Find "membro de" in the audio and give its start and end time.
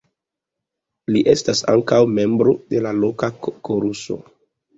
2.15-2.81